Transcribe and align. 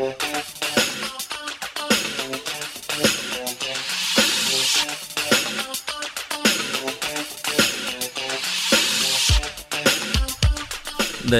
네, 0.00 0.16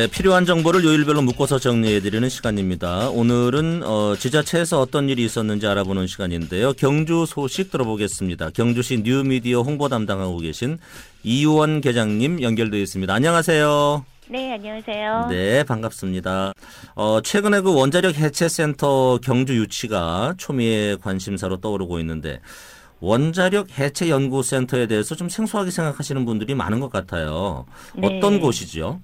필요한 0.07 0.47
정보를 0.47 0.85
요일별로 0.85 1.23
묶어서 1.23 1.59
정리해드리는 1.59 2.29
시간입니다. 2.29 3.09
오늘은 3.09 3.83
어, 3.83 4.15
지자체에서 4.17 4.81
어떤 4.81 5.09
일이 5.09 5.25
있었는지 5.25 5.67
알아보는 5.67 6.07
시간인데요. 6.07 6.73
경주 6.75 7.25
소식 7.27 7.73
들어보겠습니다. 7.73 8.51
경주시 8.51 9.03
뉴미디어 9.05 9.63
홍보 9.63 9.89
담당하고 9.89 10.39
계신 10.39 10.79
이우원 11.25 11.81
계장님 11.81 12.41
연결되어 12.43 12.79
있습니다. 12.79 13.13
안녕하세요. 13.13 14.05
네, 14.31 14.53
안녕하세요. 14.53 15.27
네, 15.29 15.65
반갑습니다. 15.65 16.53
어, 16.95 17.21
최근에 17.21 17.63
그 17.63 17.77
원자력 17.77 18.17
해체센터 18.17 19.19
경주 19.19 19.57
유치가 19.57 20.35
초미의 20.39 20.99
관심사로 20.99 21.57
떠오르고 21.57 21.99
있는데 21.99 22.39
원자력 23.01 23.77
해체 23.77 24.09
연구센터에 24.09 24.87
대해서 24.87 25.17
좀 25.17 25.29
생소하게 25.29 25.73
생각하시는 25.73 26.25
분들이 26.25 26.55
많은 26.55 26.79
것 26.79 26.93
같아요. 26.93 27.67
네. 27.97 28.07
어떤 28.07 28.39
곳이죠? 28.39 29.01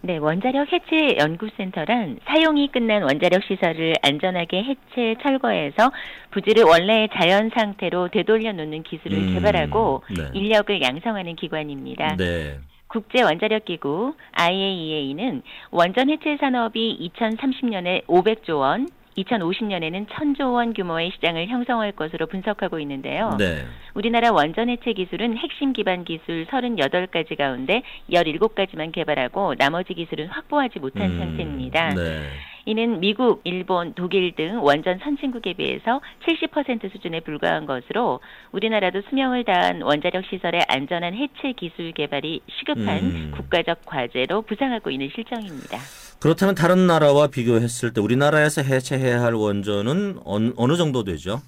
네, 0.00 0.16
원자력 0.16 0.66
해체 0.72 1.18
연구센터란 1.20 2.18
사용이 2.26 2.72
끝난 2.72 3.04
원자력 3.04 3.44
시설을 3.44 3.94
안전하게 4.02 4.64
해체 4.64 5.14
철거해서 5.22 5.92
부지를 6.32 6.64
원래의 6.64 7.10
자연 7.14 7.48
상태로 7.54 8.08
되돌려 8.08 8.52
놓는 8.52 8.82
기술을 8.82 9.18
음, 9.18 9.34
개발하고 9.34 10.02
네. 10.16 10.30
인력을 10.34 10.82
양성하는 10.82 11.36
기관입니다. 11.36 12.16
네. 12.16 12.58
국제 12.94 13.22
원자력 13.22 13.64
기구 13.64 14.14
IAEA는 14.34 15.42
원전 15.72 16.10
해체 16.10 16.36
산업이 16.36 17.10
2030년에 17.18 18.06
500조 18.06 18.60
원, 18.60 18.86
2050년에는 19.16 20.06
1000조 20.06 20.54
원 20.54 20.72
규모의 20.72 21.10
시장을 21.10 21.48
형성할 21.48 21.90
것으로 21.90 22.28
분석하고 22.28 22.78
있는데요. 22.78 23.34
네. 23.36 23.64
우리나라 23.94 24.30
원전 24.30 24.68
해체 24.68 24.92
기술은 24.92 25.36
핵심 25.36 25.72
기반 25.72 26.04
기술 26.04 26.46
38가지 26.46 27.36
가운데 27.36 27.82
17가지만 28.12 28.92
개발하고 28.92 29.56
나머지 29.56 29.94
기술은 29.94 30.28
확보하지 30.28 30.78
못한 30.78 31.10
음, 31.10 31.18
상태입니다. 31.18 31.94
네. 31.94 32.28
이는 32.66 33.00
미국, 33.00 33.40
일본, 33.44 33.94
독일 33.94 34.34
등 34.34 34.62
원전 34.62 34.98
선진국에 34.98 35.54
비해서 35.54 36.00
70% 36.26 36.90
수준에 36.92 37.20
불과한 37.20 37.66
것으로 37.66 38.20
우리나라도 38.52 39.02
수명을 39.08 39.44
다한 39.44 39.82
원자력 39.82 40.24
시설의 40.26 40.64
안전한 40.68 41.14
해체 41.14 41.52
기술 41.56 41.92
개발이 41.92 42.40
시급한 42.58 42.98
음. 42.98 43.32
국가적 43.36 43.84
과제로 43.84 44.42
부상하고 44.42 44.90
있는 44.90 45.10
실정입니다. 45.14 45.78
그렇다면 46.20 46.54
다른 46.54 46.86
나라와 46.86 47.26
비교했을 47.26 47.92
때 47.92 48.00
우리나라에서 48.00 48.62
해체해야 48.62 49.20
할 49.20 49.34
원전은 49.34 50.20
어느, 50.24 50.52
어느 50.56 50.76
정도 50.76 51.04
되죠? 51.04 51.42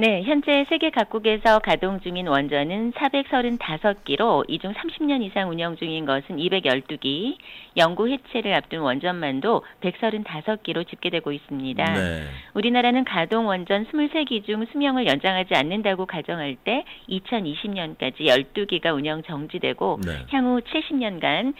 네, 0.00 0.22
현재 0.22 0.64
세계 0.68 0.90
각국에서 0.90 1.58
가동 1.58 1.98
중인 1.98 2.28
원전은 2.28 2.92
435기로 2.92 4.44
이중 4.46 4.72
30년 4.72 5.24
이상 5.24 5.50
운영 5.50 5.74
중인 5.74 6.06
것은 6.06 6.36
212기, 6.36 7.36
영구 7.76 8.08
해체를 8.08 8.54
앞둔 8.54 8.78
원전만도 8.82 9.64
135기로 9.80 10.88
집계되고 10.88 11.32
있습니다. 11.32 11.84
네. 11.94 12.22
우리나라는 12.54 13.04
가동 13.06 13.48
원전 13.48 13.86
23기 13.86 14.46
중 14.46 14.64
수명을 14.66 15.08
연장하지 15.08 15.56
않는다고 15.56 16.06
가정할 16.06 16.54
때 16.62 16.84
2020년까지 17.08 18.20
12기가 18.20 18.94
운영 18.94 19.24
정지되고 19.24 19.98
네. 20.06 20.12
향후 20.30 20.60
70년간 20.60 21.54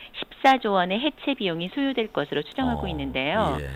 14조 0.45 0.75
원의 0.75 1.01
해체 1.01 1.35
비용이 1.35 1.71
소요될 1.75 2.13
것으로 2.13 2.43
추정하고 2.43 2.87
어, 2.87 2.89
있는데요. 2.89 3.59
예. 3.61 3.67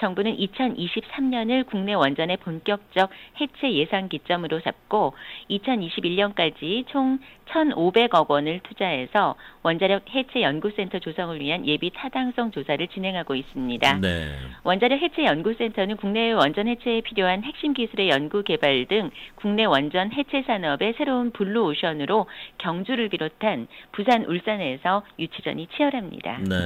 정부는 0.00 0.36
2023년을 0.36 1.66
국내 1.66 1.94
원전의 1.94 2.38
본격적 2.38 3.10
해체 3.40 3.72
예상 3.72 4.08
기점으로 4.08 4.60
잡고 4.60 5.14
2021년까지 5.50 6.86
총 6.88 7.18
1,500억 7.50 8.30
원을 8.30 8.60
투자해서 8.62 9.34
원자력 9.62 10.04
해체 10.14 10.42
연구센터 10.42 11.00
조성을 11.00 11.38
위한 11.40 11.66
예비 11.66 11.90
타당성 11.92 12.52
조사를 12.52 12.86
진행하고 12.88 13.34
있습니다. 13.34 13.98
네. 14.00 14.28
원자력 14.62 15.00
해체 15.00 15.24
연구센터는 15.24 15.96
국내 15.96 16.30
원전 16.30 16.68
해체에 16.68 17.00
필요한 17.00 17.42
핵심 17.42 17.74
기술의 17.74 18.08
연구 18.10 18.44
개발 18.44 18.86
등 18.86 19.10
국내 19.34 19.64
원전 19.64 20.12
해체 20.12 20.42
산업의 20.46 20.94
새로운 20.96 21.32
블루 21.32 21.64
오션으로 21.64 22.26
경주를 22.58 23.08
비롯한 23.08 23.66
부산, 23.90 24.24
울산에서 24.24 25.02
유치전이 25.18 25.66
치열합니다. 25.76 26.38
네. 26.48 26.56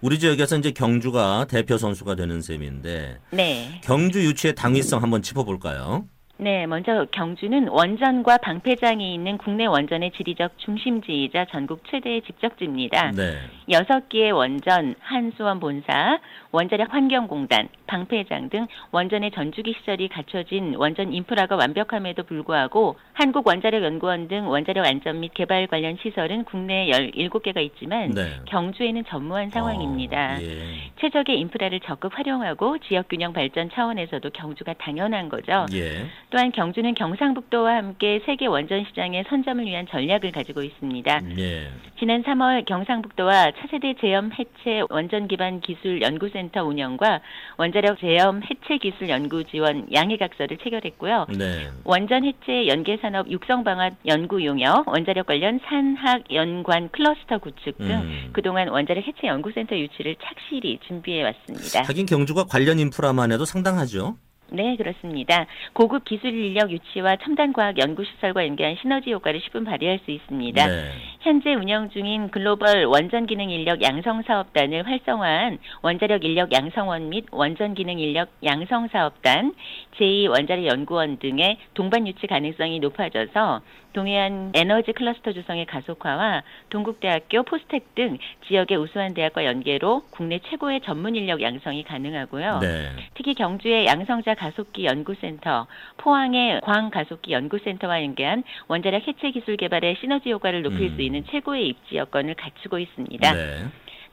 우리 0.00 0.18
지역에서 0.18 0.56
이제 0.58 0.70
경주가 0.70 1.46
대표 1.50 1.76
선수가 1.76 2.14
되는 2.14 2.40
셈 2.40 2.60
인데 2.70 3.18
네. 3.30 3.80
경주 3.82 4.24
유치의 4.24 4.54
당위성 4.54 5.02
한번 5.02 5.22
짚어볼까요? 5.22 6.06
네, 6.42 6.66
먼저 6.66 7.04
경주는 7.12 7.68
원전과 7.68 8.38
방폐장이 8.38 9.12
있는 9.12 9.36
국내 9.36 9.66
원전의 9.66 10.12
지리적 10.12 10.52
중심지이자 10.56 11.44
전국 11.50 11.82
최대의 11.90 12.22
집적지입니다. 12.22 13.10
네. 13.10 13.34
여섯 13.70 14.08
개의 14.08 14.32
원전, 14.32 14.94
한수원 15.00 15.60
본사, 15.60 16.18
원자력 16.50 16.94
환경공단, 16.94 17.68
방패장 17.86 18.48
등 18.48 18.66
원전의 18.90 19.32
전주기 19.32 19.74
시설이 19.78 20.08
갖춰진 20.08 20.74
원전 20.76 21.12
인프라가 21.12 21.56
완벽함에도 21.56 22.22
불구하고 22.22 22.96
한국원자력연구원 23.12 24.28
등 24.28 24.48
원자력 24.48 24.86
안전 24.86 25.20
및 25.20 25.32
개발 25.34 25.66
관련 25.66 25.98
시설은 26.02 26.44
국내에 26.44 26.90
17개가 26.90 27.60
있지만 27.64 28.12
네. 28.12 28.40
경주에는 28.46 29.04
전무한 29.08 29.50
상황입니다. 29.50 30.36
어, 30.36 30.38
예. 30.40 30.90
최적의 31.00 31.38
인프라를 31.38 31.80
적극 31.80 32.16
활용하고 32.16 32.78
지역균형 32.78 33.34
발전 33.34 33.70
차원에서도 33.70 34.30
경주가 34.30 34.72
당연한 34.74 35.28
거죠. 35.28 35.66
예. 35.74 36.06
또한 36.30 36.52
경주는 36.52 36.94
경상북도와 36.94 37.76
함께 37.76 38.20
세계 38.24 38.46
원전 38.46 38.84
시장의 38.84 39.24
선점을 39.28 39.64
위한 39.64 39.86
전략을 39.88 40.30
가지고 40.30 40.62
있습니다. 40.62 41.20
예. 41.38 41.68
지난 41.98 42.22
3월 42.22 42.64
경상북도와 42.64 43.52
차세대 43.58 43.94
제염 44.00 44.30
해체 44.32 44.82
원전 44.88 45.26
기반 45.26 45.60
기술 45.60 46.00
연구센터 46.00 46.64
운영과 46.64 47.20
원자력 47.58 47.98
제염 47.98 48.42
해체 48.42 48.78
기술 48.78 49.08
연구 49.08 49.44
지원 49.44 49.92
양해각서를 49.92 50.58
체결했고요. 50.58 51.26
네. 51.36 51.68
원전 51.84 52.24
해체 52.24 52.68
연계 52.68 52.96
산업 52.98 53.28
육성 53.30 53.64
방안 53.64 53.96
연구 54.06 54.44
용역, 54.44 54.88
원자력 54.88 55.26
관련 55.26 55.58
산학 55.64 56.32
연관 56.32 56.88
클러스터 56.90 57.38
구축 57.38 57.76
등 57.78 57.90
음. 57.90 58.30
그동안 58.32 58.68
원자력 58.68 59.06
해체 59.06 59.26
연구센터 59.26 59.76
유치를 59.76 60.16
착실히 60.22 60.78
준비해 60.86 61.24
왔습니다. 61.24 61.82
하긴 61.82 62.06
경주가 62.06 62.44
관련 62.44 62.78
인프라만 62.78 63.32
해도 63.32 63.44
상당하죠. 63.44 64.16
네, 64.52 64.76
그렇습니다. 64.76 65.46
고급 65.72 66.04
기술 66.04 66.34
인력 66.34 66.70
유치와 66.70 67.16
첨단 67.16 67.52
과학 67.52 67.78
연구 67.78 68.04
시설과 68.04 68.46
연계한 68.46 68.76
시너지 68.80 69.12
효과를 69.12 69.40
십분 69.40 69.64
발휘할 69.64 70.00
수 70.04 70.10
있습니다. 70.10 70.66
네. 70.66 70.90
현재 71.20 71.54
운영 71.54 71.90
중인 71.90 72.30
글로벌 72.30 72.84
원전 72.86 73.26
기능 73.26 73.50
인력 73.50 73.82
양성 73.82 74.22
사업단을 74.22 74.86
활성화한 74.86 75.58
원자력 75.82 76.24
인력 76.24 76.52
양성원 76.52 77.10
및 77.10 77.26
원전 77.30 77.74
기능 77.74 77.98
인력 77.98 78.30
양성 78.44 78.88
사업단, 78.88 79.54
제2 79.98 80.30
원자력 80.30 80.66
연구원 80.66 81.18
등의 81.18 81.58
동반 81.74 82.08
유치 82.08 82.26
가능성이 82.26 82.80
높아져서 82.80 83.60
동해안 83.92 84.52
에너지 84.54 84.92
클러스터 84.92 85.32
조성의 85.32 85.66
가속화와 85.66 86.42
동국대학교, 86.68 87.42
포스텍 87.42 87.94
등 87.94 88.18
지역의 88.46 88.76
우수한 88.78 89.14
대학과 89.14 89.44
연계로 89.44 90.04
국내 90.10 90.38
최고의 90.38 90.80
전문 90.82 91.16
인력 91.16 91.42
양성이 91.42 91.82
가능하고요. 91.82 92.58
네. 92.60 92.90
특히 93.14 93.34
경주의 93.34 93.86
양성자 93.86 94.34
가속기 94.34 94.84
연구센터, 94.84 95.66
포항의 95.96 96.60
광 96.62 96.90
가속기 96.90 97.32
연구센터와 97.32 98.02
연계한 98.02 98.44
원자력 98.68 99.06
해체 99.06 99.30
기술 99.30 99.56
개발의 99.56 99.96
시너지 100.00 100.30
효과를 100.30 100.62
높일 100.62 100.90
음. 100.90 100.96
수 100.96 101.02
있는 101.02 101.24
최고의 101.26 101.68
입지 101.68 101.96
여건을 101.96 102.34
갖추고 102.34 102.78
있습니다. 102.78 103.32
네. 103.32 103.64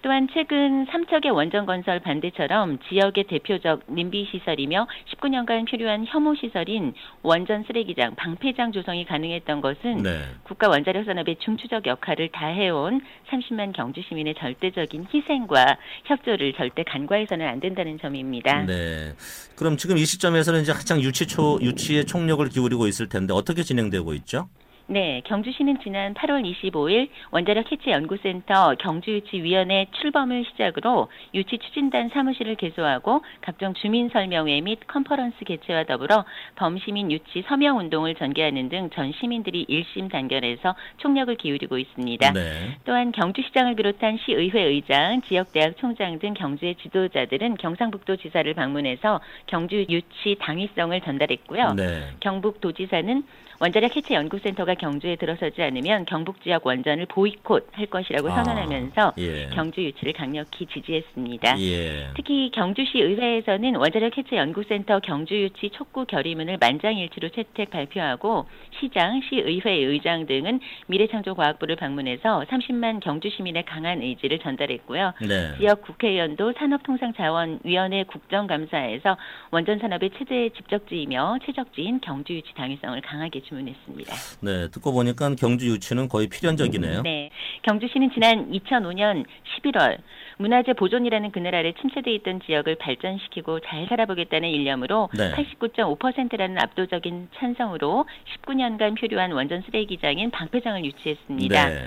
또한 0.07 0.29
최근 0.33 0.85
삼척의 0.89 1.31
원전 1.31 1.65
건설 1.65 1.99
반대처럼 1.99 2.79
지역의 2.87 3.25
대표적 3.25 3.93
님비 3.93 4.29
시설이며 4.31 4.87
19년간 5.11 5.65
필요한 5.65 6.05
혐오 6.07 6.33
시설인 6.33 6.93
원전 7.23 7.65
쓰레기장, 7.65 8.15
방패장 8.15 8.71
조성이 8.71 9.03
가능했던 9.03 9.59
것은 9.59 10.03
네. 10.03 10.21
국가 10.43 10.69
원자력 10.69 11.03
산업의 11.03 11.39
중추적 11.43 11.85
역할을 11.87 12.29
다해온 12.31 13.01
30만 13.29 13.73
경주 13.75 14.01
시민의 14.07 14.35
절대적인 14.35 15.07
희생과 15.13 15.77
협조를 16.05 16.53
절대 16.53 16.83
간과해서는 16.83 17.45
안 17.45 17.59
된다는 17.59 17.99
점입니다. 17.99 18.61
네. 18.61 19.13
그럼 19.57 19.75
지금 19.75 19.97
이 19.97 20.05
시점에서는 20.05 20.61
이제 20.61 20.71
한창 20.71 21.01
유치 21.01 21.27
초 21.27 21.59
유치에 21.61 22.03
총력을 22.05 22.47
기울이고 22.47 22.87
있을 22.87 23.09
텐데 23.09 23.33
어떻게 23.33 23.61
진행되고 23.61 24.13
있죠? 24.13 24.47
네, 24.87 25.21
경주시는 25.25 25.79
지난 25.83 26.13
8월 26.13 26.43
25일 26.43 27.09
원자력 27.31 27.71
해체 27.71 27.91
연구센터 27.91 28.75
경주유치위원회 28.75 29.87
출범을 29.91 30.45
시작으로 30.45 31.09
유치 31.33 31.57
추진단 31.57 32.09
사무실을 32.09 32.55
개소하고 32.55 33.21
각종 33.41 33.73
주민 33.73 34.09
설명회 34.09 34.61
및 34.61 34.79
컨퍼런스 34.87 35.43
개최와 35.45 35.83
더불어 35.83 36.25
범시민 36.55 37.11
유치 37.11 37.43
서명 37.47 37.77
운동을 37.77 38.15
전개하는 38.15 38.69
등 38.69 38.87
전 38.97 39.11
시민들이 39.13 39.65
일심 39.67 40.09
단결해서 40.09 40.75
총력을 40.97 41.35
기울이고 41.35 41.77
있습니다. 41.77 42.33
네. 42.33 42.77
또한 42.85 43.11
경주시장을 43.11 43.75
비롯한 43.75 44.17
시의회 44.25 44.61
의장, 44.63 45.21
지역대학 45.21 45.77
총장 45.77 46.17
등 46.19 46.33
경주의 46.33 46.75
지도자들은 46.75 47.57
경상북도 47.57 48.15
지사를 48.17 48.51
방문해서 48.53 49.21
경주 49.45 49.85
유치 49.89 50.35
당위성을 50.39 50.99
전달했고요. 51.01 51.73
네. 51.75 52.09
경북도지사는 52.19 53.23
원자력 53.59 53.95
해체 53.95 54.13
연구센터가 54.15 54.75
경주에 54.77 55.15
들어서지 55.15 55.61
않으면 55.61 56.05
경북 56.05 56.41
지역 56.41 56.65
원전을 56.65 57.07
보이콧 57.07 57.69
할 57.71 57.85
것이라고 57.87 58.29
아, 58.29 58.43
선언하면서 58.43 59.13
예. 59.17 59.49
경주 59.53 59.83
유치를 59.83 60.13
강력히 60.13 60.65
지지했습니다. 60.65 61.59
예. 61.59 62.07
특히 62.15 62.51
경주시 62.51 62.99
의회에서는 62.99 63.75
원자력 63.75 64.17
해체 64.17 64.37
연구센터 64.37 64.99
경주 64.99 65.35
유치 65.35 65.69
촉구 65.69 66.05
결의문을 66.05 66.57
만장일치로 66.59 67.29
채택 67.29 67.69
발표하고 67.69 68.45
시장, 68.79 69.21
시의회 69.21 69.71
의장 69.71 70.25
등은 70.25 70.59
미래창조과학부를 70.87 71.75
방문해서 71.75 72.45
30만 72.49 72.99
경주 73.01 73.29
시민의 73.29 73.65
강한 73.65 74.01
의지를 74.01 74.39
전달했고요. 74.39 75.13
네. 75.27 75.57
지역 75.57 75.81
국회의원도 75.81 76.53
산업통상자원위원회 76.57 78.03
국정감사에서 78.03 79.17
원전 79.51 79.79
산업의 79.79 80.11
최대 80.17 80.49
집적지이며 80.49 81.39
최적지인 81.45 82.01
경주 82.01 82.33
유치 82.33 82.53
당위성을 82.53 82.99
강하게 83.01 83.41
주문했습니다. 83.41 84.13
네. 84.41 84.66
듣고 84.71 84.91
보니까 84.93 85.33
경주 85.35 85.67
유치는 85.67 86.07
거의 86.09 86.27
필연적이네요. 86.27 87.01
네. 87.03 87.29
경주시는 87.63 88.11
지난 88.13 88.51
2005년 88.51 89.25
11월 89.61 89.97
문화재 90.37 90.73
보존이라는 90.73 91.31
그늘 91.31 91.55
아래 91.55 91.73
침체돼 91.73 92.13
있던 92.15 92.41
지역을 92.45 92.75
발전시키고 92.75 93.61
잘 93.61 93.87
살아보겠다는 93.89 94.49
일념으로 94.49 95.09
네. 95.17 95.31
89.5%라는 95.31 96.59
압도적인 96.59 97.29
찬성으로 97.35 98.05
19년간 98.35 98.99
표류한 98.99 99.31
원전 99.31 99.63
쓰레기장인 99.63 100.31
방패장을 100.31 100.85
유치했습니다. 100.85 101.69
네. 101.69 101.79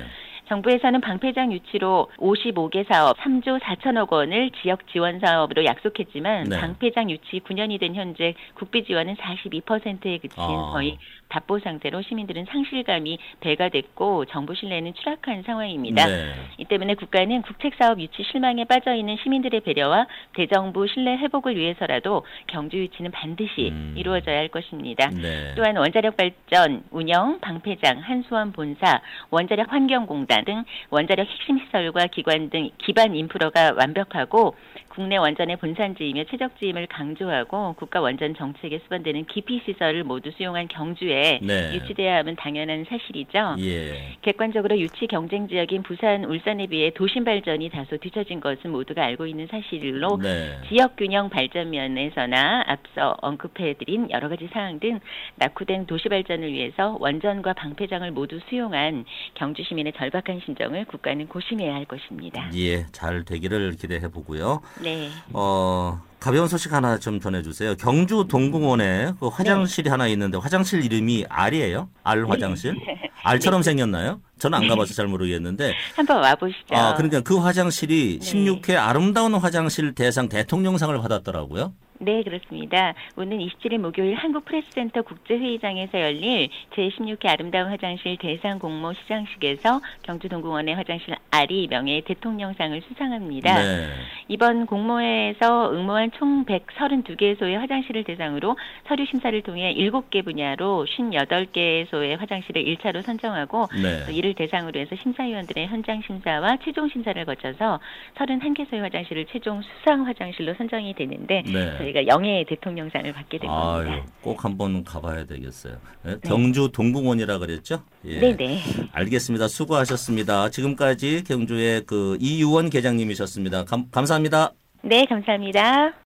정부에서는 0.50 1.00
방패장 1.00 1.52
유치로 1.52 2.08
55개 2.17 2.87
사업 2.88 3.17
3조 3.19 3.61
4천억 3.61 4.12
원을 4.12 4.50
지역 4.61 4.87
지원 4.88 5.20
사업으로 5.20 5.64
약속했지만 5.64 6.44
네. 6.44 6.58
방패장 6.58 7.08
유치 7.08 7.41
9년이 7.41 7.79
된 7.79 7.94
현재 7.94 8.35
국비 8.55 8.85
지원은 8.85 9.14
42%에 9.14 10.19
그친 10.19 10.43
아. 10.43 10.73
거의 10.73 10.99
답보 11.29 11.61
상태로 11.61 12.02
시민들은 12.02 12.47
상실감이 12.47 13.19
배가 13.38 13.69
됐고 13.69 14.25
정부 14.26 14.55
신뢰는 14.56 14.94
추락한 14.94 15.44
상황입니다. 15.44 16.05
네. 16.05 16.35
이 16.58 16.64
때문에 16.64 16.94
국가는 16.94 17.43
국책 17.43 17.75
사업 17.79 18.00
유치 18.00 18.25
실망에 18.25 18.64
빠져 18.64 18.94
있는 18.94 19.17
시민들의 19.23 19.61
배려와 19.61 20.08
대정부 20.35 20.88
신뢰 20.88 21.17
회복을 21.17 21.56
위해서라도 21.56 22.25
경주 22.49 22.76
유치는 22.79 23.12
반드시 23.12 23.70
음. 23.70 23.94
이루어져야 23.97 24.37
할 24.37 24.49
것입니다. 24.49 25.08
네. 25.11 25.55
또한 25.55 25.76
원자력 25.76 26.17
발전, 26.17 26.82
운영, 26.91 27.38
방패장, 27.41 28.00
한수원 28.00 28.50
본사, 28.52 29.00
원자력 29.31 29.73
환경공단 29.73 30.39
등 30.44 30.64
원자력 30.90 31.26
핵심 31.26 31.58
시설과 31.58 32.08
기관 32.08 32.50
등 32.50 32.70
기반 32.78 33.14
인프라가 33.14 33.72
완벽하고 33.76 34.54
국내 34.90 35.16
원전의 35.16 35.56
본산지이며 35.56 36.25
최적지임을 36.25 36.87
강조하고 36.88 37.75
국가 37.75 38.00
원전 38.00 38.34
정책에 38.34 38.81
수반되는 38.81 39.25
기피 39.26 39.62
시설을 39.64 40.04
모두 40.04 40.31
수용한 40.37 40.69
경주에 40.69 41.40
네. 41.42 41.75
유치돼야 41.75 42.19
함은 42.19 42.37
당연한 42.37 42.84
사실이죠. 42.88 43.56
예. 43.60 44.16
객관적으로 44.22 44.78
유치 44.78 45.06
경쟁 45.06 45.48
지역인 45.48 45.84
부산, 45.84 46.25
울산에 46.25 46.66
비해 46.66 46.90
도심 46.90 47.25
발전이 47.25 47.70
다소 47.70 47.96
뒤처진 47.98 48.40
것은 48.40 48.70
모두가 48.70 49.04
알고 49.04 49.26
있는 49.26 49.46
사실로 49.46 50.19
네. 50.20 50.58
지역 50.69 50.96
균형 50.96 51.31
발전 51.31 51.70
면에서나 51.70 52.64
앞서 52.66 53.16
언급해드린 53.22 54.10
여러 54.10 54.28
가지 54.28 54.48
사항 54.52 54.81
등 54.81 54.98
낙후된 55.37 55.87
도시 55.87 56.08
발전을 56.08 56.52
위해서 56.52 56.96
원전과 57.00 57.52
방패장을 57.52 58.10
모두 58.10 58.40
수용한 58.48 59.04
경주 59.34 59.62
시민의 59.62 59.92
절박한 59.92 60.30
심정을 60.44 60.85
국가는 60.85 61.27
고심해야 61.27 61.75
할 61.75 61.85
것입니다. 61.87 62.50
예. 62.55 62.87
잘 62.93 63.25
되기를 63.25 63.73
기대해 63.77 64.09
보고요. 64.09 64.61
네. 64.82 65.09
어, 65.32 66.00
가벼운 66.21 66.47
소식 66.49 66.73
하나 66.73 66.99
좀 66.99 67.19
전해주세요. 67.19 67.77
경주 67.77 68.27
동궁원에 68.29 69.12
그 69.19 69.29
화장실이 69.29 69.85
네. 69.85 69.91
하나 69.91 70.06
있는데 70.09 70.37
화장실 70.38 70.85
이름이 70.85 71.25
알이에요? 71.29 71.88
알 72.05 72.29
화장실? 72.29 72.77
알처럼 73.25 73.62
생겼나요? 73.62 74.21
저는 74.38 74.59
안 74.59 74.69
가봐서 74.69 74.94
잘 74.94 75.06
모르겠는데. 75.06 75.75
한번 75.97 76.23
와보시죠. 76.23 76.75
아, 76.75 76.94
그러니까 76.94 77.21
그 77.21 77.38
화장실이 77.38 78.19
네. 78.21 78.33
16회 78.33 78.76
아름다운 78.76 79.35
화장실 79.35 79.94
대상 79.94 80.29
대통령상을 80.29 80.97
받았더라고요. 80.99 81.73
네, 82.02 82.23
그렇습니다. 82.23 82.94
오는 83.14 83.38
27일 83.38 83.76
목요일 83.76 84.14
한국프레스센터 84.14 85.02
국제회의장에서 85.02 86.00
열릴 86.00 86.49
제16회 86.75 87.29
아름다운 87.29 87.69
화장실 87.69 88.17
대상 88.17 88.58
공모 88.58 88.94
시상식에서 88.94 89.82
경주동궁원의 90.05 90.76
화장실 90.76 91.14
아리 91.31 91.67
명예 91.69 92.00
대통령상을 92.00 92.81
수상합니다. 92.88 93.55
네. 93.55 93.88
이번 94.29 94.64
공모에서 94.64 95.73
응모한 95.73 96.12
총 96.12 96.47
132개소의 96.47 97.56
화장실을 97.56 98.05
대상으로 98.05 98.56
서류 98.88 99.05
심사를 99.05 99.38
통해 99.43 99.75
7개 99.75 100.25
분야로 100.25 100.87
58개소의 100.88 102.17
화장실을 102.17 102.64
1차로 102.64 103.02
선정하고 103.02 103.67
네. 103.75 104.06
또 104.06 104.12
이를 104.12 104.32
대상으로 104.32 104.81
해서 104.81 104.97
심사위원들의 105.02 105.67
현장 105.67 106.00
심사와 106.00 106.56
최종 106.64 106.88
심사를 106.88 107.23
거쳐서 107.26 107.79
31개소의 108.14 108.81
화장실을 108.81 109.26
최종 109.26 109.61
수상 109.61 110.06
화장실로 110.06 110.55
선정이 110.55 110.94
되는데 110.94 111.43
네. 111.44 111.89
저희가 111.90 112.06
영예의 112.06 112.44
대통령상을 112.46 113.12
받게 113.12 113.38
된 113.38 113.50
아유, 113.50 113.84
겁니다. 113.84 114.06
꼭 114.22 114.44
한번 114.44 114.84
가봐야 114.84 115.25
되겠어요. 115.26 115.76
네, 116.02 116.16
경주 116.25 116.70
동궁원이라 116.72 117.38
그랬죠? 117.38 117.82
예. 118.04 118.20
네네. 118.20 118.60
알겠습니다. 118.92 119.48
수고하셨습니다. 119.48 120.50
지금까지 120.50 121.25
경주의 121.25 121.82
그 121.87 122.16
이유원 122.20 122.70
계장님이셨습니다. 122.70 123.64
감, 123.64 123.90
감사합니다. 123.90 124.52
네, 124.82 125.04
감사합니다. 125.06 125.92